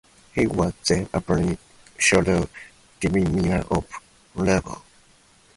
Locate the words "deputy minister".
2.99-3.67